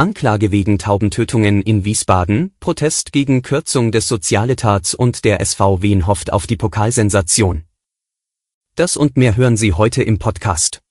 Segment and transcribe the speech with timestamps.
[0.00, 6.32] Anklage wegen Taubentötungen in Wiesbaden, Protest gegen Kürzung des Sozialetats und der SV Wien hofft
[6.32, 7.64] auf die Pokalsensation.
[8.76, 10.82] Das und mehr hören Sie heute im Podcast.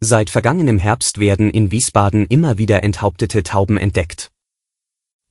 [0.00, 4.30] Seit vergangenem Herbst werden in Wiesbaden immer wieder enthauptete Tauben entdeckt.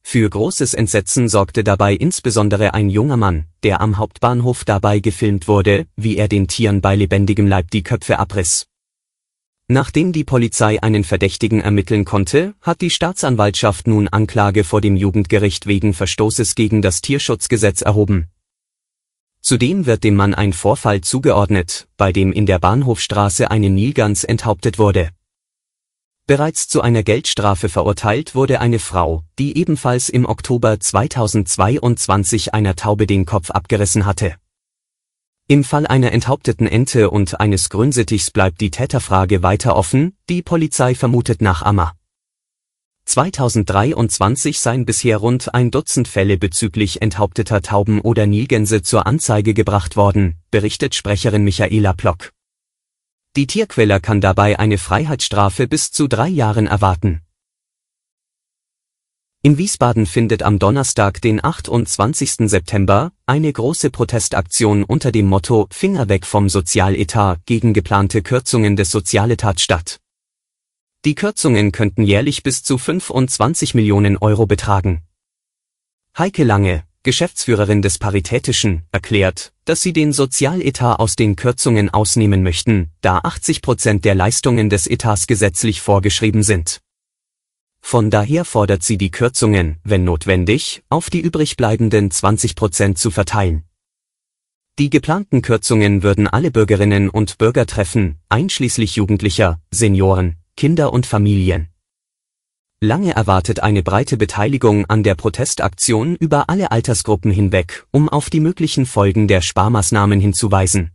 [0.02, 5.86] Für großes Entsetzen sorgte dabei insbesondere ein junger Mann, der am Hauptbahnhof dabei gefilmt wurde,
[5.96, 8.66] wie er den Tieren bei lebendigem Leib die Köpfe abriss.
[9.70, 15.68] Nachdem die Polizei einen Verdächtigen ermitteln konnte, hat die Staatsanwaltschaft nun Anklage vor dem Jugendgericht
[15.68, 18.28] wegen Verstoßes gegen das Tierschutzgesetz erhoben.
[19.42, 24.80] Zudem wird dem Mann ein Vorfall zugeordnet, bei dem in der Bahnhofstraße eine Nilgans enthauptet
[24.80, 25.10] wurde.
[26.28, 33.06] Bereits zu einer Geldstrafe verurteilt wurde eine Frau, die ebenfalls im Oktober 2022 einer Taube
[33.06, 34.36] den Kopf abgerissen hatte.
[35.50, 40.94] Im Fall einer enthaupteten Ente und eines Grünsittichs bleibt die Täterfrage weiter offen, die Polizei
[40.94, 41.94] vermutet nach Ammer.
[43.06, 49.96] 2023 seien bisher rund ein Dutzend Fälle bezüglich enthaupteter Tauben oder Nilgänse zur Anzeige gebracht
[49.96, 52.34] worden, berichtet Sprecherin Michaela Plock.
[53.38, 57.22] Die Tierquäler kann dabei eine Freiheitsstrafe bis zu drei Jahren erwarten.
[59.44, 62.50] In Wiesbaden findet am Donnerstag, den 28.
[62.50, 68.90] September, eine große Protestaktion unter dem Motto Finger weg vom Sozialetat gegen geplante Kürzungen des
[68.90, 70.00] Sozialetats statt.
[71.06, 75.04] Die Kürzungen könnten jährlich bis zu 25 Millionen Euro betragen.
[76.18, 82.90] Heike Lange, Geschäftsführerin des Paritätischen, erklärt, dass sie den Sozialetat aus den Kürzungen ausnehmen möchten,
[83.02, 86.82] da 80 Prozent der Leistungen des Etats gesetzlich vorgeschrieben sind.
[87.90, 93.64] Von daher fordert sie die Kürzungen, wenn notwendig, auf die übrigbleibenden 20 Prozent zu verteilen.
[94.78, 101.70] Die geplanten Kürzungen würden alle Bürgerinnen und Bürger treffen, einschließlich Jugendlicher, Senioren, Kinder und Familien.
[102.82, 108.42] Lange erwartet eine breite Beteiligung an der Protestaktion über alle Altersgruppen hinweg, um auf die
[108.42, 110.92] möglichen Folgen der Sparmaßnahmen hinzuweisen.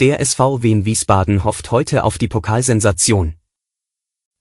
[0.00, 3.36] Der SV Wien Wiesbaden hofft heute auf die Pokalsensation.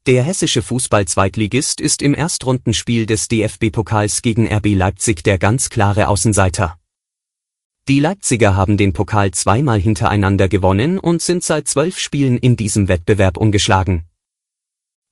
[0.06, 6.78] Der hessische Fußball-Zweitligist ist im Erstrundenspiel des DFB-Pokals gegen RB Leipzig der ganz klare Außenseiter.
[7.88, 12.90] Die Leipziger haben den Pokal zweimal hintereinander gewonnen und sind seit zwölf Spielen in diesem
[12.90, 14.04] Wettbewerb ungeschlagen.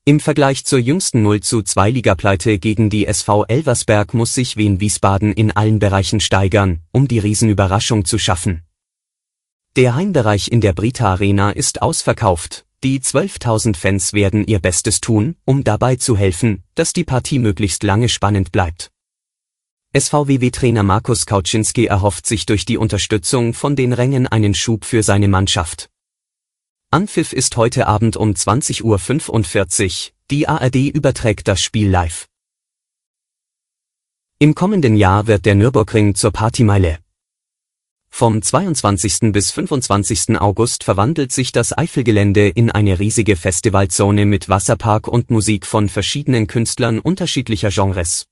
[0.03, 4.81] Im Vergleich zur jüngsten 0 zu 2 Ligapleite gegen die SV Elversberg muss sich Wien
[4.81, 8.63] Wiesbaden in allen Bereichen steigern, um die Riesenüberraschung zu schaffen.
[9.77, 15.35] Der Heimbereich in der Brita Arena ist ausverkauft, die 12.000 Fans werden ihr Bestes tun,
[15.45, 18.91] um dabei zu helfen, dass die Partie möglichst lange spannend bleibt.
[19.95, 25.27] SVWW-Trainer Markus Kauczynski erhofft sich durch die Unterstützung von den Rängen einen Schub für seine
[25.27, 25.89] Mannschaft.
[26.89, 32.27] Anpfiff ist heute Abend um 20.45 Uhr, die ARD überträgt das Spiel live.
[34.39, 36.97] Im kommenden Jahr wird der Nürburgring zur Partymeile.
[38.13, 39.31] Vom 22.
[39.31, 40.39] bis 25.
[40.39, 46.45] August verwandelt sich das Eifelgelände in eine riesige Festivalzone mit Wasserpark und Musik von verschiedenen
[46.45, 48.27] Künstlern unterschiedlicher Genres.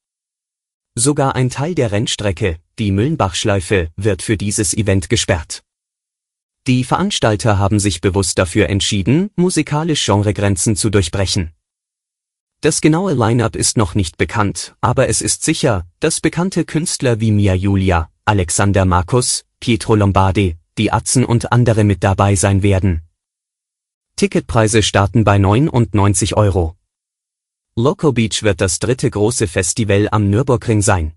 [0.96, 5.64] Sogar ein Teil der Rennstrecke, die Müllenbachschleife, wird für dieses Event gesperrt.
[6.68, 11.52] Die Veranstalter haben sich bewusst dafür entschieden, musikalisch Genregrenzen zu durchbrechen.
[12.62, 17.32] Das genaue Line-up ist noch nicht bekannt, aber es ist sicher, dass bekannte Künstler wie
[17.32, 23.02] Mia Julia, Alexander Markus, Pietro Lombardi, die Atzen und andere mit dabei sein werden.
[24.16, 26.76] Ticketpreise starten bei 99 Euro.
[27.76, 31.14] Loco Beach wird das dritte große Festival am Nürburgring sein.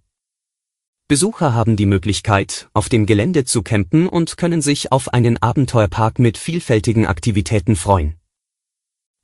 [1.09, 6.19] Besucher haben die Möglichkeit, auf dem Gelände zu campen und können sich auf einen Abenteuerpark
[6.19, 8.17] mit vielfältigen Aktivitäten freuen.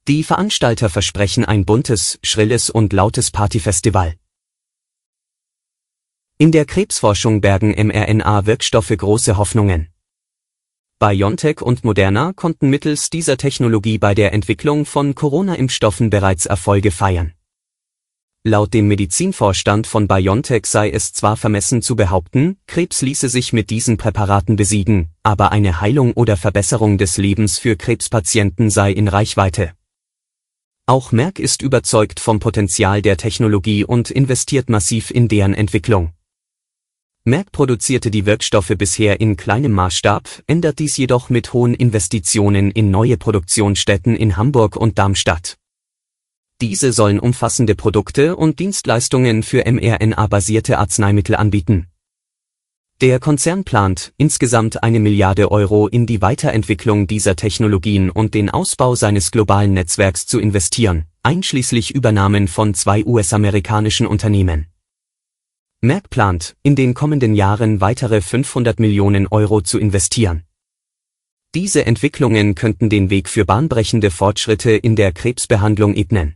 [0.07, 4.15] Die Veranstalter versprechen ein buntes, schrilles und lautes Partyfestival.
[6.41, 9.89] In der Krebsforschung bergen mRNA-Wirkstoffe große Hoffnungen.
[11.01, 17.33] BioNTech und Moderna konnten mittels dieser Technologie bei der Entwicklung von Corona-Impfstoffen bereits Erfolge feiern.
[18.45, 23.69] Laut dem Medizinvorstand von BioNTech sei es zwar vermessen zu behaupten, Krebs ließe sich mit
[23.69, 29.73] diesen Präparaten besiegen, aber eine Heilung oder Verbesserung des Lebens für Krebspatienten sei in Reichweite.
[30.87, 36.13] Auch Merck ist überzeugt vom Potenzial der Technologie und investiert massiv in deren Entwicklung.
[37.29, 42.91] Merck produzierte die Wirkstoffe bisher in kleinem Maßstab, ändert dies jedoch mit hohen Investitionen in
[42.91, 45.59] neue Produktionsstätten in Hamburg und Darmstadt.
[46.63, 51.89] Diese sollen umfassende Produkte und Dienstleistungen für mRNA-basierte Arzneimittel anbieten.
[53.03, 58.95] Der Konzern plant, insgesamt eine Milliarde Euro in die Weiterentwicklung dieser Technologien und den Ausbau
[58.95, 64.68] seines globalen Netzwerks zu investieren, einschließlich Übernahmen von zwei US-amerikanischen Unternehmen.
[65.81, 70.43] Merck plant, in den kommenden Jahren weitere 500 Millionen Euro zu investieren.
[71.55, 76.35] Diese Entwicklungen könnten den Weg für bahnbrechende Fortschritte in der Krebsbehandlung ebnen.